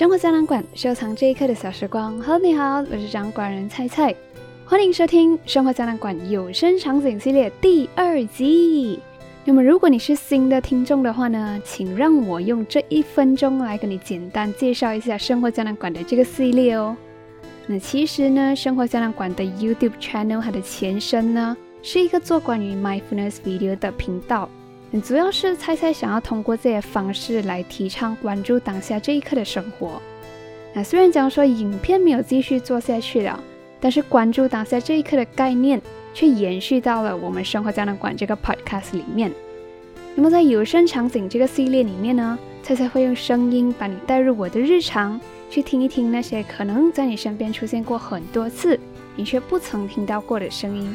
[0.00, 2.18] 生活胶囊馆收藏这一刻的小时光。
[2.22, 4.14] Hello，你好，我是掌管人菜菜，
[4.64, 8.98] 欢迎收听生活胶囊馆有声场景系列第二集。
[9.44, 16.96] 那么，如果你是新的听众的话呢，请让我用这一分钟来跟你简单介绍一下生活胶囊馆的这个系列哦。
[17.66, 24.48] 那其实呢，生活胶囊馆的 YouTube channel 它的前身呢，是一个做关于 mindfulness video 的频道。
[24.98, 30.00] 主要是猜猜想要通过这些方式来提倡关注当下这一刻的生活。
[30.74, 33.40] 那虽然讲说影片没有继续做下去了，
[33.78, 35.80] 但是关注当下这一刻的概念
[36.14, 39.30] 却延续到了我们生活胶囊馆这个 podcast 里面。
[40.16, 48.78] 那么在有声场景这个系列里面呢，猜猜会用声音把你带入我的日常，去听一听那些可能在你身边出现过很多次，
[49.14, 50.94] 你却不曾听到过的声音。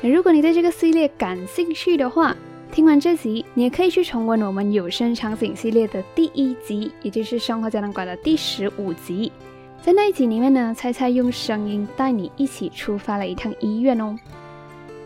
[0.00, 2.34] 那如果你对这个系列感兴趣的话，
[2.76, 9.32] 听完这集，你也可以去重温我们有声场景系列的第一集，也就是生活胶囊馆的第十五集。
[9.80, 14.14] 在那一集里面呢，猜猜用声音带你一起出发了一趟医院哦。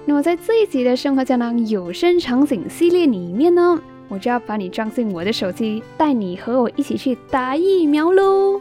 [0.04, 8.60] 那么在这一集的生活胶囊有声场景系列里面呢，我就要把你装进我的手机，带你和我一起去打疫苗喽。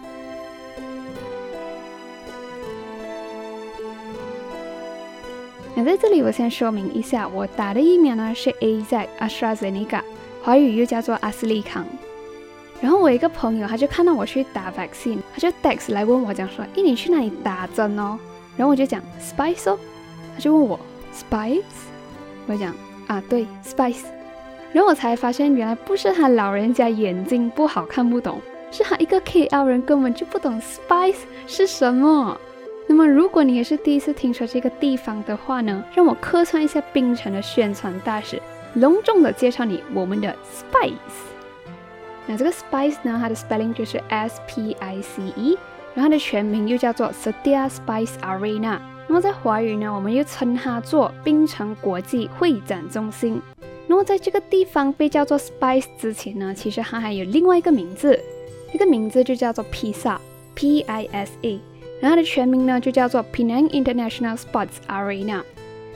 [5.83, 10.01] 在这里，我先说明一下，我打的疫苗呢是 A Z AstraZeneca，
[10.43, 11.85] 华语又叫做阿斯利康。
[12.81, 18.17] 然后我一个朋友，他就看到我去打 vaccine，他就 text 来问我讲说：“诶，你去哪里打针哦？”
[18.55, 19.77] 然后我就讲 Spice 哦，
[20.35, 20.79] 他就问我
[21.13, 21.61] Spice，
[22.47, 22.73] 我讲
[23.07, 24.03] 啊对 Spice。
[24.71, 28.39] 然后我才发现，原来不是他老人家眼睛不好看不懂，
[28.71, 31.15] 是他一个 KL 人根本就不懂 Spice
[31.47, 32.39] 是什么。
[32.91, 38.41] 那么，如果你也是第一次听说这个地方的话呢，让我客串一下槟城的宣传大使，
[38.73, 40.95] 隆重的介绍你我们的 Spice。
[42.25, 45.55] 那这个 Spice 呢，它的 spelling 就是 S P I C E，
[45.93, 48.79] 然后它的全名又叫做 Setia Spice Arena。
[49.07, 53.39] 那么在华语呢，我们又称它做槟城国际会展中心。
[53.85, 58.19] 那么在这个地方被叫做 Spice 之前呢，其实它还有另外一个名字，
[58.73, 60.19] 这个名字就叫做披萨
[60.55, 61.59] ，P I S A。
[61.99, 65.43] 然后它的全名呢就叫做 Penang International Sports Arena。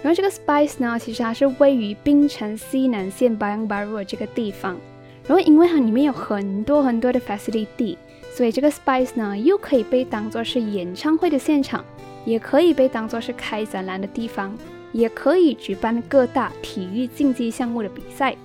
[0.02, 4.78] 然后这个 Spice 呢，其实它是位于槟城西南县 Bayang Baru 这个地方。
[5.26, 7.96] 然后因为它里面有很多很多的 facility，
[8.36, 11.86] 所以这个 Spice 呢又可以被当做是演唱会的现场，
[12.26, 14.54] 也可以被当做是开展览的地方，
[14.92, 18.36] 也可以举办各大体育竞技项目的比赛。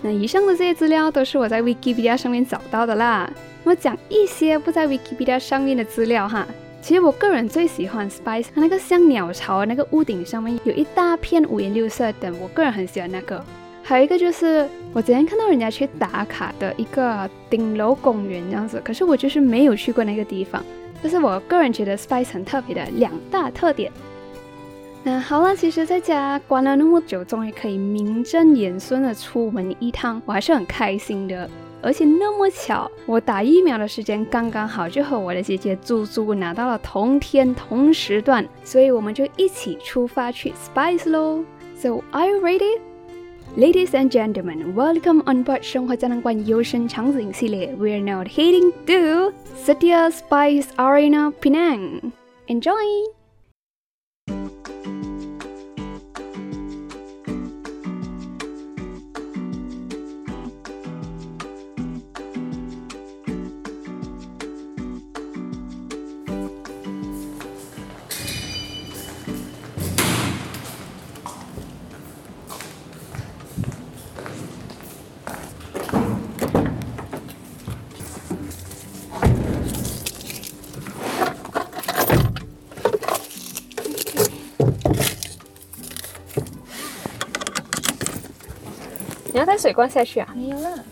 [0.00, 3.30] 那以上的这些资料都是我在 Wikipedia 上面找到的啦。
[3.64, 6.46] 我讲一些不在 Wikipedia 上面的资料哈。
[6.80, 13.44] 其实我个人最喜欢 Spice，它那个像鸟巢的那个屋顶上面有一大片五颜六色的，我个人很喜欢那个。
[13.82, 20.62] 还有一个就是我昨天看到人家去打卡的一个顶楼公园这样子，可是我就是没有去过那个地方。
[21.02, 23.90] 这是我个人觉得 Spice 很特别的两大特点。
[25.04, 31.48] 那好了，其实在家关了那么久，终于可以名正言顺的出门一趟，我还是很开心的。
[31.80, 41.44] 而且那么巧，我打疫苗的时间刚刚好，就和我的姐姐猪猪拿到了同天同时段，所以我们就一起出发去 Spice 喽。
[41.76, 42.80] So are you ready?
[43.56, 47.74] Ladies and gentlemen, welcome on board 生活胶囊馆有声场景系列。
[47.78, 49.32] We are now heading to
[49.64, 52.12] Setya Spice Arena Penang.
[52.46, 53.17] Enjoy!
[89.58, 90.28] 水罐下去啊？
[90.36, 90.84] 没有了。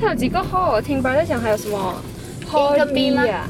[0.00, 0.80] 它有几个号？
[0.80, 2.02] 听白在讲还有什么？
[2.74, 3.48] 一个 B 吗啊？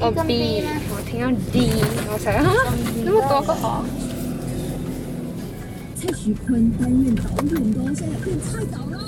[0.00, 1.70] 哦 B 我听到 D，
[2.12, 2.52] 我才啊，
[3.04, 3.84] 那么多个号。
[5.94, 8.98] 蔡徐坤担任导演的哦，现在变太早了，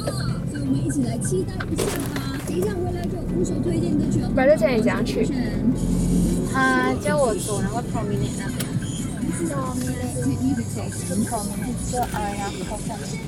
[0.51, 2.26] 所以我们一起来期待一下吧。
[2.57, 4.33] 等一下回来就无所推荐歌曲哦。
[4.35, 5.29] 白乐姐，你怎样去？
[6.51, 8.65] 他叫我走那个 promenade 那边。
[9.45, 10.57] promenade
[10.97, 13.21] 是 promenade 是 Arena Coffee。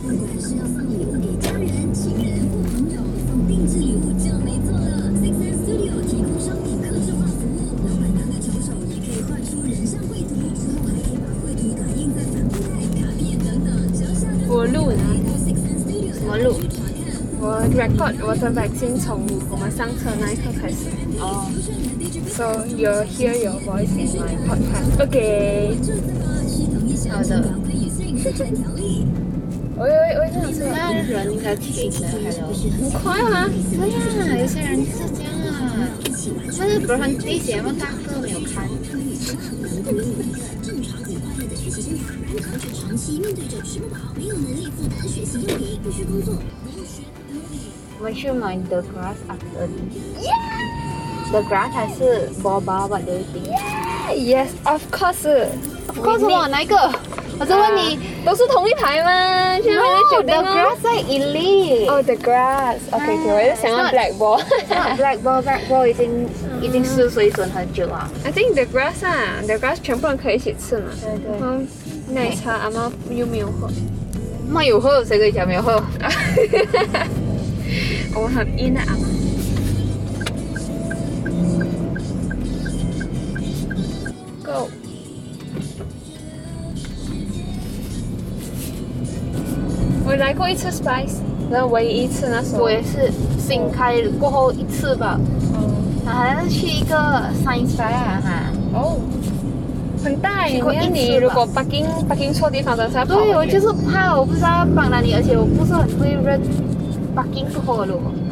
[0.00, 5.10] 不管是要送礼物给家人、情人或朋友，送定制礼物就没错了。
[5.18, 6.77] Six Studio 提供商品
[17.40, 20.88] record 我的 vaccine 从我们上车那一刻开始。
[21.20, 21.46] 哦
[22.28, 24.96] ，So you hear your voice in my podcast.
[24.98, 25.76] Okay.
[27.10, 27.54] 好的。
[29.80, 32.08] 我我我也想说，那人应该停的。
[32.08, 33.46] 很快吗？
[33.70, 33.94] 对呀、
[34.36, 35.88] 有些人就是这样啊。
[36.58, 38.68] 那个 a n d 节目大哥没有看。
[42.74, 43.56] 长期面对着
[44.16, 45.38] 没有能力负担学习
[45.82, 46.34] 必须工作。
[47.99, 53.49] 我们去买 The Grass after this。The Grass 还是 Boba What do you think？
[54.15, 55.47] Yes, of course.
[56.01, 56.75] 告诉我哪一个？
[57.39, 57.99] 我在问你。
[58.25, 59.59] 都是同一排吗？
[59.59, 61.89] 去那边 No, 酒 The 店吗 Grass 在 Elite。
[61.91, 62.77] 哦、t h e grass.
[62.91, 64.41] OK OK，我就想要 It's not- black ball.
[64.69, 66.29] 那 Black Ball Black Ball 已经
[66.61, 68.09] 已经失水准很久了。
[68.23, 70.85] I think the grass 啊，the grass 全部人可以一起吃嘛。
[71.01, 71.39] 对对。
[71.41, 71.67] 嗯，
[72.13, 73.67] 奶茶阿妈又没有喝。
[74.49, 75.83] 妈有喝，谁跟你讲没有喝？
[78.14, 78.84] 我很 in 啊。
[84.44, 84.68] Go。
[90.04, 91.16] 我来过一次 Spice，
[91.50, 92.62] 然后唯一一次那时候。
[92.62, 95.20] 我也是新开过后一次吧，
[95.52, 95.70] 哦
[96.06, 96.96] 好像是去一个
[97.44, 98.30] Science Fair 啊哈。
[98.72, 98.96] 哦，
[100.02, 100.56] 很大耶！
[100.56, 106.40] 去过你看一次吧你如果 parking parking 错地方，真是要跑对，我就是怕我不知道要放哪里，而且我不是很会认
[107.18, 107.46] parking。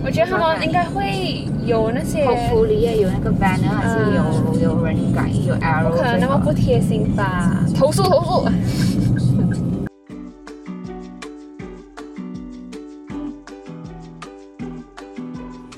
[0.05, 4.23] 我觉得他们应该会有那些，后福里也有那个 banner，还是有
[4.63, 7.65] 有人改有 arrow 不可能那么不贴心吧？
[7.75, 8.49] 投诉投诉！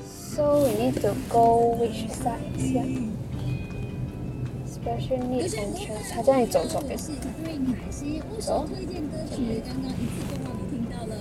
[0.05, 2.83] So we need to go which side 呀
[4.67, 6.97] ？Special needs entrance，他叫你走左边。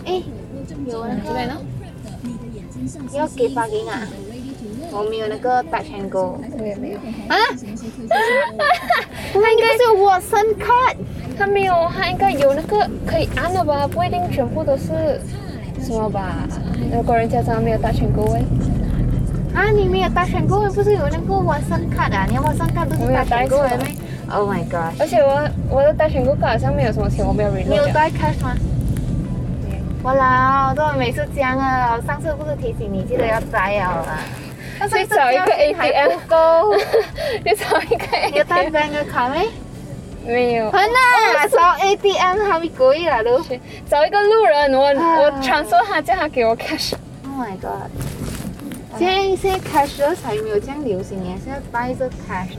[0.04, 0.22] 哎，
[0.86, 1.56] 有那个这边呢？
[3.12, 4.06] 要给 parking 啊？
[4.90, 6.98] 我没有那个 touch and go 我也没有，
[7.28, 7.36] 啊，
[9.34, 10.96] 他应该是有 Watson card。
[11.38, 13.86] 他没有，他应该有那个可以按的吧？
[13.86, 15.20] 不一定全部都是
[15.80, 16.48] 什么吧？
[16.92, 18.40] 如果人家真的没有大全购位，
[19.54, 22.26] 啊，你没有 touch and go，不是有那个 Watson card 啊？
[22.28, 23.94] 你要 Watson card 不是我没有 touch 带 and go 出来的咩
[24.32, 24.98] ？Oh my god！
[24.98, 28.56] 而且我我的大全购卡好像没有什么钱，我没有你有带 cash 吗？
[30.08, 31.94] 我老，都每次这样啊！
[31.94, 34.02] 我上次不是提醒你记得要摘啊
[34.90, 36.74] 去找一个 ATM 不够。
[37.44, 39.46] 你找一个你有卡没？
[40.24, 40.70] 没有。
[40.70, 43.38] 很难，找 ATM 还没贵啦都。
[43.86, 46.94] 找一个路人，我啊我传说他叫他给我 cash。
[47.26, 47.90] Oh my god！
[48.96, 52.56] 现在现在 cash 的才没有这样流行耶，现在带着 cash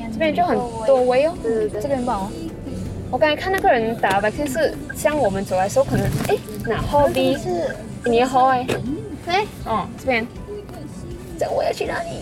[0.00, 0.12] 的。
[0.12, 0.56] 这边就很
[0.86, 1.34] 多位哦。
[1.42, 2.30] 对对对这边吧哦。
[3.10, 6.36] 我刚才看那个人打吧，就是像我们走来的时候，可能哎
[6.66, 8.66] 拿 hobby 是，你好哎
[9.26, 10.26] 哎，对，哦这边，
[11.38, 12.20] 这我要去哪里？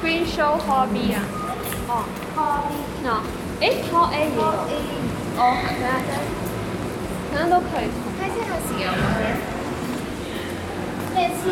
[0.00, 1.20] Screen show hobby 啊。
[1.88, 2.04] 哦
[2.34, 2.72] ，hobby。
[3.04, 3.20] 那，
[3.60, 4.40] 哎，hall A 也有。
[5.36, 6.12] 哦，等下等下，
[7.32, 7.86] 好像都可以。
[8.18, 8.98] 看一下它写了吗？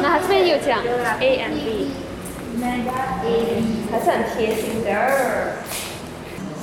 [0.01, 0.81] 那它这边有讲
[1.21, 1.91] A and B，
[3.91, 4.89] 还是很贴心的。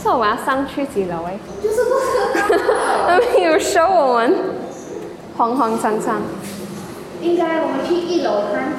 [0.01, 1.37] 是我要上去几楼哎？
[1.63, 2.59] 就是不是
[3.07, 4.35] 他们有 show 我们，
[5.37, 6.21] 慌慌张张。
[7.21, 8.73] 应该我们去一楼看，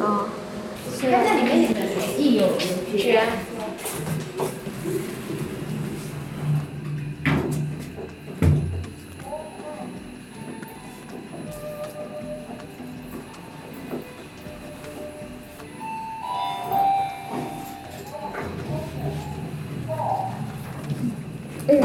[0.00, 0.28] 哦，
[1.00, 1.71] 看看里面
[2.22, 3.20] 有没有协议有有绝。
[21.68, 21.80] 哎，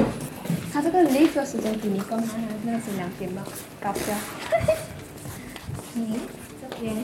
[0.73, 2.29] 他这个 leave 的时间比你更慢，
[2.63, 3.43] 那个是两点吧？
[3.79, 4.13] 搞笑。
[5.95, 6.19] 嗯，
[6.61, 6.95] 这边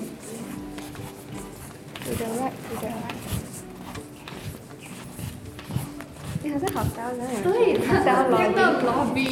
[6.53, 7.17] 你好像好高的。
[7.41, 9.25] 对他想要看到 lobby，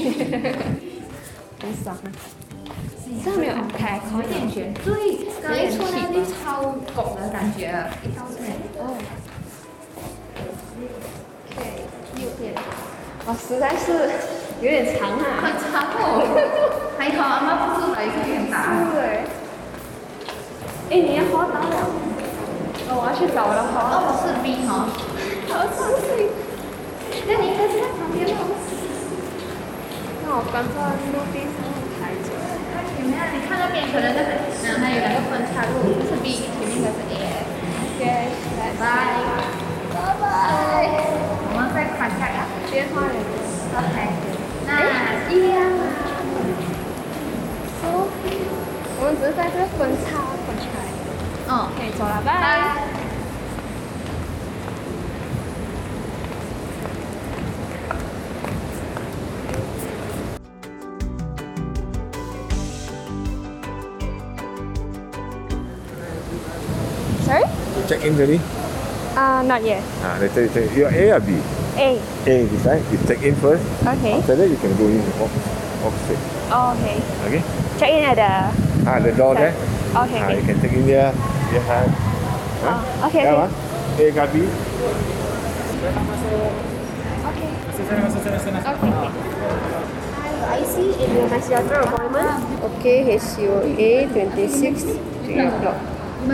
[1.62, 2.10] 很爽啊！
[3.24, 6.64] 这没有开有点悬，对，刚一出那里超
[6.96, 7.68] 拱的感觉，
[8.04, 8.98] 一到这里，哦。
[11.56, 12.56] 对，右边。
[13.28, 14.10] 哇，实在是
[14.60, 15.24] 有点长啊。
[15.44, 16.26] 很长哦。
[16.98, 18.56] 还好阿妈不是来这边打。
[18.96, 18.98] 对。
[20.90, 21.70] 哎，你要滑倒了。
[22.90, 23.94] 哦，我要去找我的滑。
[23.94, 24.90] 哦，我是 B 哈。
[25.50, 26.21] 好伤心。
[27.32, 28.44] 那你旁边吗？
[30.24, 31.64] 那我刚刚路边上
[31.96, 32.28] 抬着。
[32.92, 37.48] 前面你看那边可能那个，嗯，还有两个分岔路，这是 B，前面的是 A。
[37.88, 38.04] OK，
[38.60, 38.84] 拜拜。
[39.96, 40.24] 拜拜。
[41.48, 43.16] 我们再看看啊，电话有
[43.80, 43.96] OK，
[44.68, 44.70] 那
[45.32, 45.56] 一样
[49.00, 50.84] 我们只是在这个分岔分出来。
[51.48, 52.30] 嗯，可以走了，拜。
[52.36, 53.01] Sorry?
[68.02, 68.38] You check already?
[69.16, 69.84] Uh, not yet.
[70.02, 70.76] Ah, later you check.
[70.76, 71.38] You're A or B?
[71.78, 72.02] A.
[72.26, 72.82] A this side.
[72.92, 73.62] You check in first.
[73.86, 74.14] Okay.
[74.14, 75.30] After that, you can go in off,
[75.86, 76.18] opposite.
[76.50, 76.98] Oh, okay.
[77.30, 77.42] Okay?
[77.78, 78.90] Check in at the.
[78.90, 79.54] Ah, the door there.
[79.54, 80.20] Okay.
[80.22, 81.14] Ah, you can check in there.
[81.54, 81.62] Yeah.
[81.70, 81.86] Huh?
[82.64, 83.24] Oh, okay.
[83.24, 84.10] Yeah, Okay.
[84.10, 84.26] huh?
[84.26, 84.36] A ke B?
[89.52, 92.64] IC and your Hasiatra appointment.
[92.64, 95.91] Okay, HCOA 26 3 o'clock.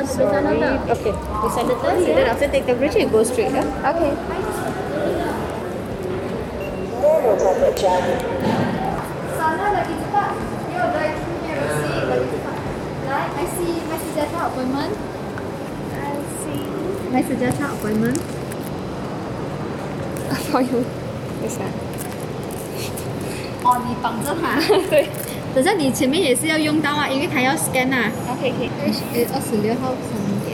[0.09, 0.65] Sorry.
[0.89, 3.53] Okay, you send the test and then after take temperature, you go straight.
[3.53, 3.67] Yeah?
[3.93, 4.13] Okay.
[9.37, 10.33] Sana lagi cepat.
[10.73, 12.57] Yo, like punya receipt lagi cepat.
[13.13, 14.95] Like, I see my Sejahtera appointment.
[15.93, 16.63] I see
[17.13, 18.19] my Sejahtera appointment.
[20.53, 20.85] For you.
[21.41, 21.69] Yes, sir.
[23.65, 24.61] 哦，你绑着它。
[24.91, 25.09] 对。
[25.58, 28.12] 等下你前面也是要用到啊，因为它要 scan 啊。
[28.30, 28.70] Okay, okay.
[28.78, 30.14] H A 二十六号三
[30.46, 30.54] 点。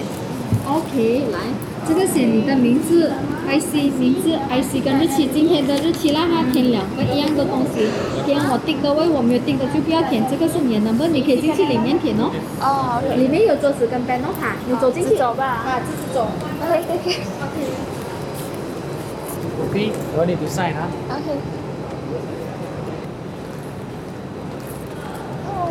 [0.64, 1.40] OK，来，
[1.86, 3.12] 这个写你的名字、
[3.44, 7.90] IC 名字、IC 跟日期，今天的日期啦它填两个一样的东西，
[8.24, 10.24] 填我定的位，我没有定的就不要填。
[10.32, 12.32] 这个是你的 number，你可以进去里面填哦。
[12.62, 13.18] 哦，OK。
[13.18, 15.18] 里面有桌子跟 pen 哦，哈，你走进去。
[15.18, 15.68] 走吧。
[15.68, 16.32] 啊，自己走。
[16.64, 17.20] OK, OK.
[19.68, 20.88] Okay, no need to sign, huh?
[21.12, 21.63] OK.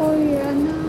[0.02, 0.81] 好远呐。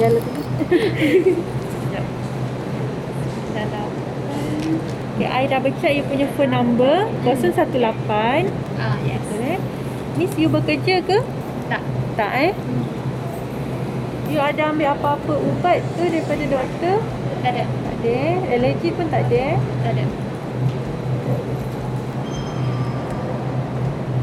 [0.00, 0.08] Ya.
[3.52, 3.88] Dah lapan.
[5.20, 8.48] Okay, I double check you punya phone number 018.
[8.80, 9.20] Ah, yes.
[9.44, 9.60] Eh?
[10.16, 11.20] Miss, you bekerja ke?
[11.68, 11.84] Tak.
[12.16, 12.52] Tak eh?
[14.32, 16.96] You ada ambil apa-apa ubat tu daripada doktor?
[17.44, 17.68] Tak ada.
[17.68, 18.36] Tak ada eh?
[18.56, 19.58] Allergy pun tak ada eh?
[19.84, 20.04] Tak ada.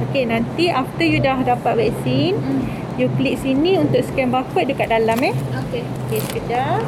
[0.10, 2.34] Okay, nanti after you dah dapat vaksin,
[2.98, 5.34] you klik sini untuk scan barcode dekat dalam eh.
[5.66, 5.86] Okay.
[6.10, 6.82] Okay, sekejap.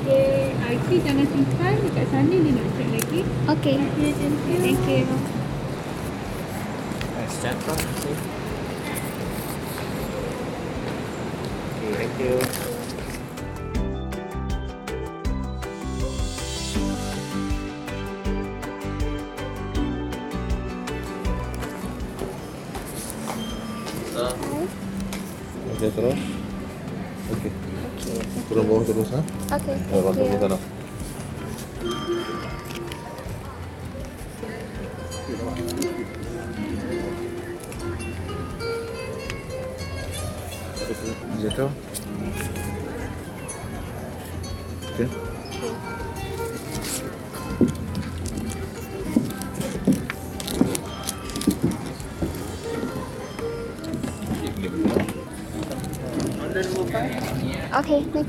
[0.00, 3.20] Okay, IC jangan simpan dekat sana dia nak check lagi.
[3.52, 3.76] Okay.
[3.76, 4.58] Okay, thank you.
[4.64, 5.04] Thank you.
[7.20, 7.76] Nice chat, huh?
[8.00, 8.16] See?
[11.76, 12.79] Okay, thank you.
[25.80, 26.12] Ya terus.
[27.32, 27.48] Okey.
[27.48, 28.20] Okay.
[28.52, 29.20] Turun bawah terus ha.
[29.56, 29.80] Okey.
[29.80, 29.96] Okay.
[29.96, 30.56] Bawah terus sana.
[30.60, 30.69] Okay.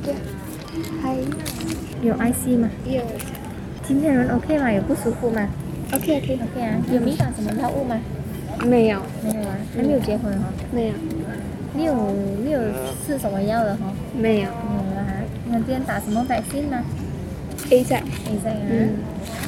[0.05, 0.15] You.
[1.03, 1.19] Hi.
[2.01, 2.69] 有 IC 吗？
[2.85, 3.01] 有。
[3.83, 4.71] 今天人 OK 吗？
[4.71, 5.47] 有不舒服吗
[5.93, 6.39] OK OK。
[6.41, 6.81] ？OK 啊。
[6.91, 7.99] 有敏感什么药物吗？
[8.65, 10.45] 没有，没有啊，还没有结婚哈。
[10.71, 10.93] 没有，
[11.73, 12.11] 你有
[12.43, 12.59] 你有
[13.05, 13.93] 吃什么药的哈？
[14.15, 14.49] 没有。
[14.49, 15.13] 没有了哈。
[15.49, 16.81] 那今天打什么 vaccine 呢
[17.69, 17.97] A 在。
[17.99, 18.57] ？A 在啊。
[18.69, 18.89] 嗯。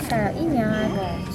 [0.10, 0.77] 打了疫苗啊，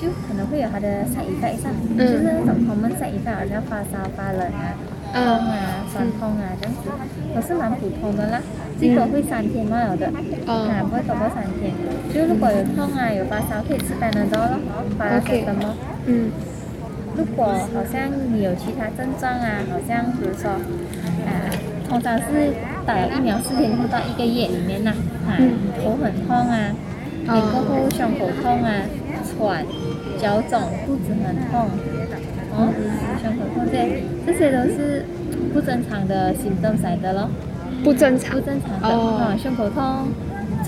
[0.01, 4.79] 就可能会有它的 side effect 上，嗯就是那种 common side effect，好像发烧、发冷啊、
[5.13, 5.51] 痛嗯。
[5.51, 6.91] 啊、酸痛啊这样子，
[7.35, 8.41] 都是蛮普通的啦。
[8.79, 10.15] 最多会三天嘛，有的，啊，
[10.47, 10.87] 哦。
[10.89, 11.75] 不会超过三天。
[12.15, 14.61] 就如果有痛啊、有发烧，可以吃 Panadol 咯，
[14.97, 15.75] 巴拉塞什么。
[16.07, 16.31] 嗯。
[17.17, 20.53] 如果好像你有其他症状啊，好像比如说，
[21.27, 21.51] 啊，
[21.89, 22.55] 通常是
[22.87, 24.93] 打了疫苗四天后到一个月里面呐、
[25.27, 25.35] 啊，
[25.83, 26.71] 头很痛啊，
[27.27, 28.71] 脸过后胸口痛啊，
[29.27, 29.65] 喘，
[30.23, 31.67] 脚肿，肚子很痛，
[32.55, 32.71] 哦，
[33.21, 35.05] 胸口痛这这些都是
[35.53, 37.29] 不正常的 symptoms 来的咯，
[37.85, 38.41] 不正常不。
[38.41, 40.09] 正常的，哦啊，胸口痛。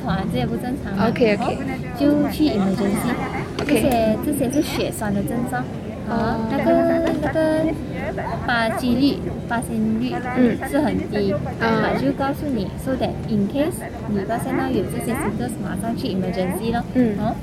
[0.01, 1.51] 喘这些不正常的 OK，OK 哦
[1.99, 3.11] 就去 emergency，
[3.59, 5.65] 这 OK 些这些是血栓的症状，
[6.09, 6.71] 哦啊，那个
[7.21, 7.75] 那个
[8.47, 17.35] 发几率、发生率嗯是很低，嗯啊，就告诉你，so that in case 你发现到有这些 symptoms，马上去 emergency 咯，嗯哦。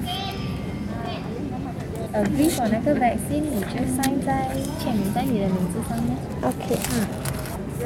[2.13, 4.47] 呃 g r 那个 vaccine 你就 sign 在
[4.79, 6.15] 签名在你的名字上面。
[6.41, 7.36] OK，嗯。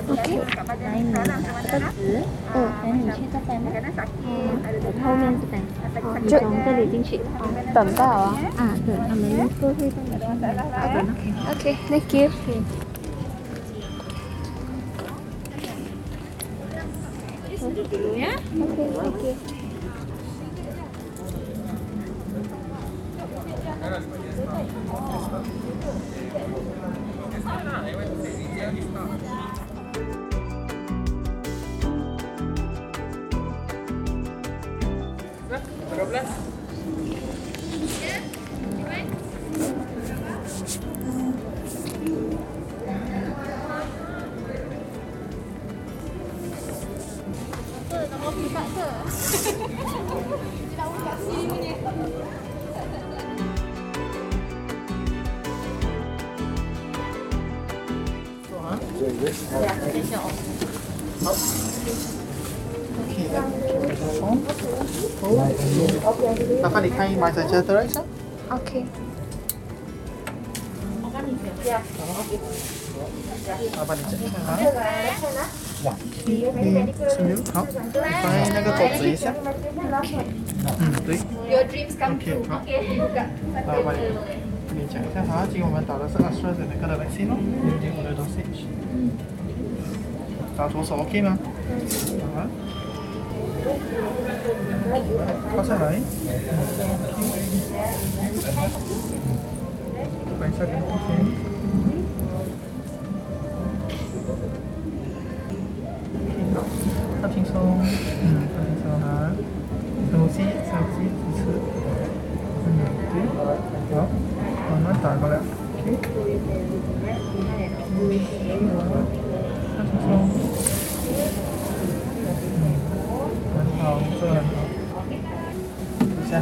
[0.10, 0.40] OK，
[0.84, 3.68] 来你拿这个纸，嗯然后你去这边吗？
[4.26, 4.30] 嗯，
[5.04, 5.62] 后面这边，
[6.04, 7.20] 哦，你从这里进去。
[7.74, 8.38] 等到啊。
[8.58, 9.22] 啊，对，他们
[9.60, 10.46] 都会帮你看的。
[11.52, 12.30] OK，Thank you。
[36.12, 36.28] 麻烦
[59.94, 60.26] 你看一
[61.24, 61.32] 买
[67.32, 68.02] 在这的一下。
[68.50, 68.86] OK。
[71.02, 71.24] 麻烦
[73.98, 74.50] 你整一下啊。
[75.84, 76.30] 哇，嗯，
[77.10, 79.34] 十六，好，放在那个桌子一下。
[80.80, 81.18] 嗯，对。
[81.50, 82.52] OK，好。
[83.66, 84.00] 麻烦你
[84.68, 88.66] 跟你讲一下哈，今天我们打的是 AstraZeneca 的 vaccine 哦，已经我的 dosage。
[90.56, 91.40] 打左手 OK 吗？
[92.36, 92.48] 好
[93.66, 93.70] 啊。
[95.56, 96.00] 靠下来。
[100.38, 101.52] 关一下灯，OK。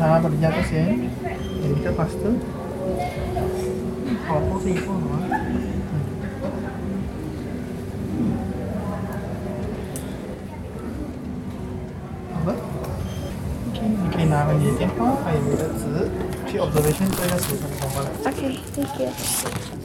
[0.09, 1.05] Ah, pada jatuh sih.
[1.61, 2.33] Jadi kita pastu.
[4.25, 4.93] Kopo sih itu,
[13.69, 14.89] Okay, kita nak ambil dia.
[14.89, 15.29] Apa?
[15.29, 17.07] Ayo observation.
[18.25, 19.78] Okay, thank you.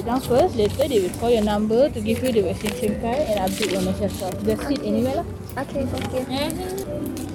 [0.00, 3.18] Sit down first, later they will call your number to give you the vaccination card
[3.18, 4.44] and update your message.
[4.44, 5.26] Just sit anywhere lah.
[5.60, 7.29] OK，Thank you。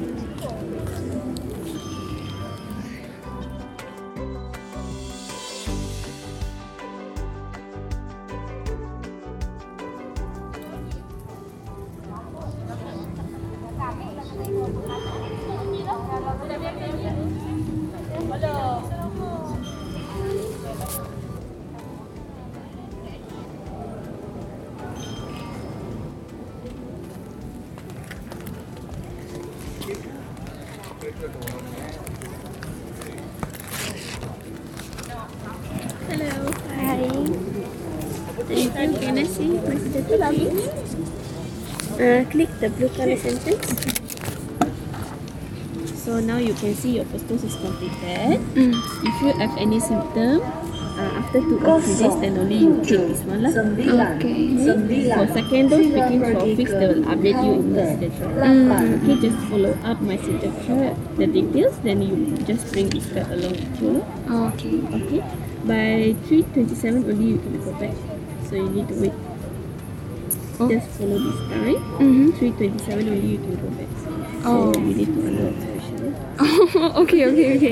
[42.59, 43.65] The blue color sentence.
[46.05, 48.37] So now you can see your first dose is completed.
[48.55, 50.41] If you have any symptom,
[50.95, 53.49] uh, after two or three days, then only you take this one lah.
[53.49, 58.29] OK。For second dose, within 12 weeks, they will update you in the signature.
[59.01, 63.57] Okay, just follow up my signature, the details, then you just bring this card along
[63.57, 63.91] with you.
[63.99, 64.47] lah.
[64.53, 65.19] OK。Okay,
[65.65, 67.97] by 327 only you can go back.
[68.45, 69.15] So you need to wait.
[70.59, 70.69] Oh.
[70.69, 71.75] Just follow this time.
[71.99, 72.31] Mhm.
[72.37, 73.89] 327 only you can go back.
[74.03, 74.09] So
[74.45, 74.71] Oh.
[74.77, 76.15] you need to under observation.
[77.01, 77.65] OK OK OK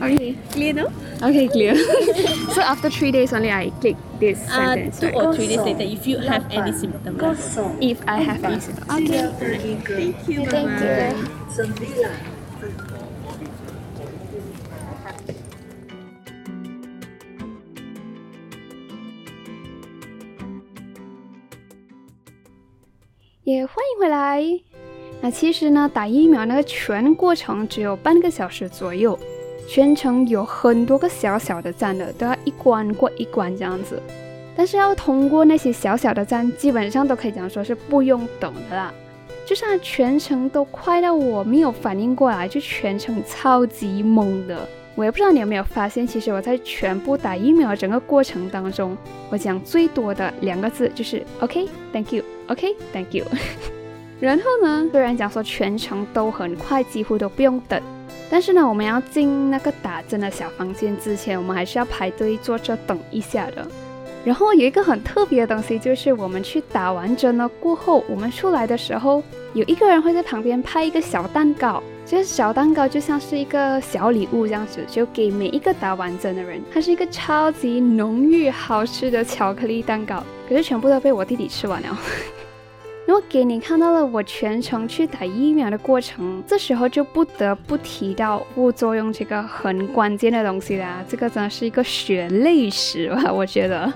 [0.00, 0.88] OK Clear now?
[1.22, 1.74] OK clear.
[2.54, 5.14] so after three days only I click this Uh, sentence, two right?
[5.14, 7.16] or three days later, if you have any symptom.
[7.18, 7.34] lah.
[7.80, 8.90] If I have any symptoms.
[8.90, 9.76] Okay.
[9.84, 10.46] Thank you.
[10.46, 11.16] Thank bye-bye.
[15.28, 15.34] you.
[23.48, 24.44] 也欢迎回来。
[25.22, 29.18] 那其实呢，打疫苗那个全过程只有半个小时左右，
[29.66, 34.02] 全程有很多个小小的站的，都要一关过一关这样子。
[34.54, 38.92] 但是要通过那些小小的站，基本上都可以讲说是不用等的啦。
[39.46, 44.68] 就算全程都快到我没有反应过来，就全程超级懵的。
[44.98, 48.96] 我也不知道你有没有发现，其实我在全部打疫苗整个过程当中，
[49.30, 53.24] 我讲最多的两个字就是 OK，Thank you，OK，Thank you。
[54.18, 57.80] 然后呢，虽然讲说全程都很快，几乎都不用等，
[58.28, 63.64] 但是呢，我们要进那个打针的小房间之前，我们还是要排队坐着等一下的。
[64.28, 69.22] 然后有一个很特别的东西，就是我们去打完针了过后，我们出来的时候，
[69.54, 71.82] 有一个人会在旁边拍一个小蛋糕。
[72.04, 76.60] 这个小蛋糕就像是一个小礼物这样子，就给每一个打完针的人。
[76.70, 81.98] 它是一个超级浓郁好吃的巧克力蛋糕，可是全部都被我弟弟吃完了。
[83.06, 91.02] 然后给你看到了我全程去打疫苗的过程，这时候就不得不提到副作用这个很关键的东西啦。
[91.08, 93.90] 这个真的是一个血泪史吧，我觉得。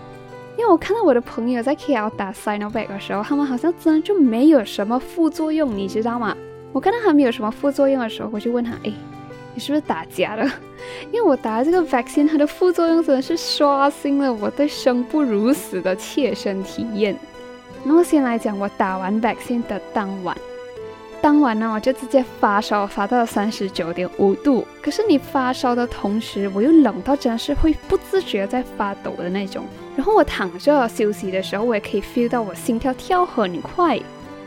[0.58, 6.36] 因为我看到我的朋友在 KL 打 Sinovac 的时候，他们好像真的就没有什么副作用，你知道吗？
[6.72, 8.92] 我看到他没有什么副作用的时候，我就问他：“哎，
[9.54, 10.42] 你是不是打假的？”
[11.10, 17.16] 因为我打了这个 vaccine，它的副作用真的是刷新了我对生不如死的切身体验。
[17.84, 20.36] 那么先来讲我打完 vaccine 的当晚，
[21.22, 24.66] 当晚呢我就直接发烧，发到了三十九点五度。
[24.82, 29.64] 可是你发烧的同时，我又冷到真的是会不自觉在发抖的那种。
[29.96, 34.00] 然后我躺着休息的时候，我也可以 feel 到我心跳跳很快，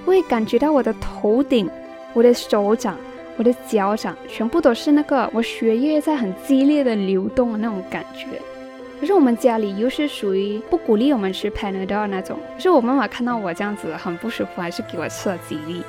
[0.03, 1.69] 我也感觉到我的头顶。
[2.13, 2.97] 我的手掌、
[3.37, 8.27] 我的脚掌，全部都是那个我血液在很激烈的流动的那种感觉。
[8.99, 12.37] 可是我们家里又是属于不鼓励我们吃 Panadol 那种。
[12.55, 15.83] 可是我妈妈看到我这样子很不舒服，还是给我吃了几粒。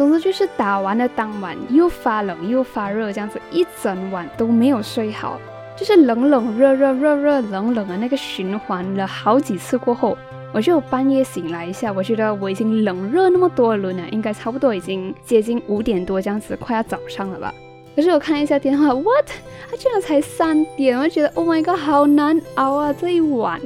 [0.00, 5.38] 总之就是打完的当晚又发冷又发热，这样子一整晚都没有睡好，
[5.76, 10.16] 就是冷冷热热热热冷冷的那个循环了好几次过后。
[10.54, 17.52] 我就半夜醒来一下，我觉得我已经冷热那么多轮了，应该差不多已经接近五点多这样子，快要早上了吧。
[17.94, 19.26] 可是我看一下电话，what？
[19.70, 23.60] 它居然才三点，我就觉得 oh my god，好难熬啊这一晚。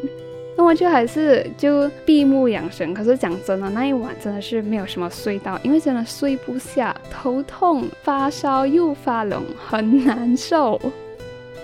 [0.57, 2.95] 那我就还是就闭目养神。
[2.95, 10.81] 可是讲真的，那一晚真的是没有什么睡到，因为真的睡不下，头痛、发烧又发冷，很难受。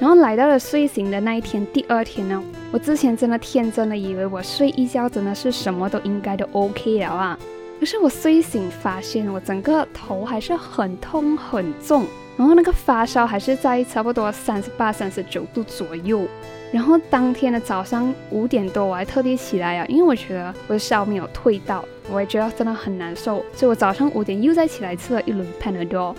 [0.01, 7.39] 然后来到了睡醒的那一天，第二天呢，我之前真的天真的以为我睡一觉真的是什么都应该都 OK 了啊，
[7.79, 16.27] 可是我睡醒发现我整个头还是很痛很重，然后那个发烧还是在差不多三十八、三十九度左右。
[16.73, 26.15] 然后当天的早上五点多我还特地起来啊，因为我觉得我的烧没有退到，我也觉得真的很难受，所以我早上五点又再起来吃了一轮 Panadol。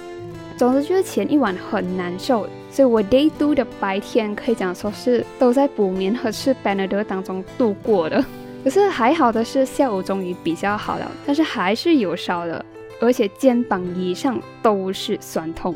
[0.57, 2.47] 总之就是前一晚很难受。
[2.69, 8.23] 所以我 day two 的白天可以讲说是都在补眠和吃 Panadol 当中度过的。
[8.63, 12.63] 可是还好的是下午终于比较好了，但是还是有烧的，
[13.01, 15.75] 而且肩膀以上都是酸痛。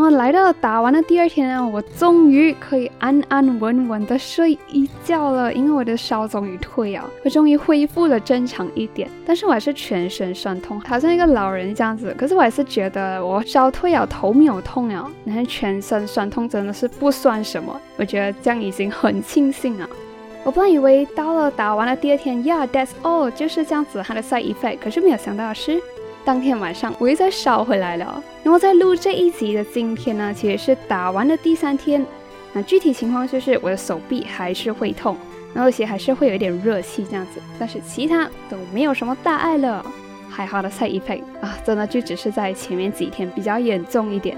[0.00, 9.06] 然后来到了打完的第二天呢，我终于可以安安稳稳的睡一觉了，因为我的烧终于退了，我终于恢复了正常一点。
[9.26, 12.14] 但是我还是全身酸痛，好像一个老人这样子。
[12.16, 17.78] 可是我还是觉得我烧退了，头没有痛了，然后全身酸痛真的是不算什么。
[17.98, 19.86] 我觉得这样已经很庆幸了。
[20.44, 24.78] 我本来以为到了打完了第二天，Yeah，that's all，就是这样子，它的 side effect。
[24.82, 25.78] 可是没有想到的是。
[26.24, 32.04] 当天晚上我又再烧回来了，然后在录这一集的今天呢，其实是打完的第三天。
[32.52, 35.16] 那具体情况就是我的手臂还是会痛，
[35.54, 39.84] 然后而且还是会有一点热气这样子，但是其他都没有什么大碍了。
[40.28, 44.36] 还好的蔡依佩啊，真的就只是在前面几天比较严重一点。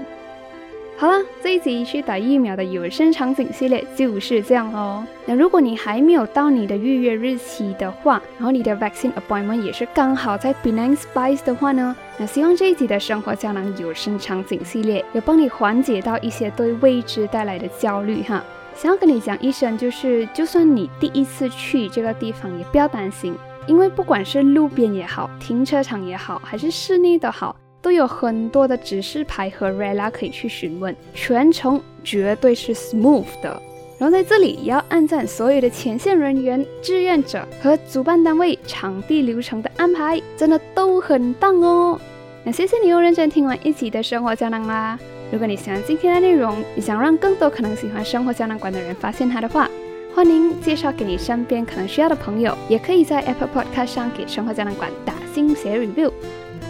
[0.95, 5.05] 好了，这一集去打疫苗的有声场景系列就是这样哦。
[5.25, 18.41] 那如果你还没有到你的预约日期的话，然后你的 vaccine appointment 也是刚好在 b e n a n Spice 的话呢，那希望这一集的生活胶囊有声场景系列有帮你缓解到一些对未知带来的焦虑哈。
[18.75, 23.35] 想要跟你讲一声，就是就算你第一次去这个地方，也不要担心，
[23.67, 27.55] 因为不管是路边也好，停车场也好，还是室内都好。
[27.83, 33.61] 都有很多的指示牌和 rela 可以去询问，全程绝对是 smooth 的。
[33.99, 41.99] 然后在这里也要按赞所有的前线人员、志愿者和主办单位，场地流程的安排真的都很棒哦。
[42.43, 44.97] 那谢谢你又认真听完一集的生活胶囊啦。
[45.31, 49.69] 如果你喜欢今天的内容，你想让更多可能喜欢生活胶囊馆的人发现它的话，
[50.15, 56.11] 欢迎介绍给你身边可能需要的朋友，也可以在 Apple Podcast 上给生活胶囊馆打星写 review。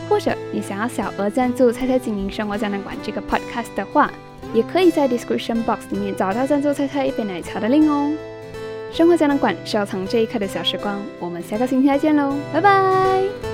[0.09, 4.11] 或者你想要小额赞助菜菜经营生活胶囊馆这个 podcast 的话，
[4.53, 8.11] 也可以在 description box 里面找到赞助菜菜一杯奶茶的 link 哦。
[8.91, 13.52] 生活胶囊馆收藏这一刻的小时光，我们下个星期再见喽，拜拜。